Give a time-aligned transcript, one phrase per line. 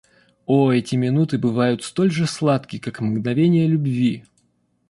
[0.47, 4.23] О, эти минуты бывают столь же сладки, как мгновения любви!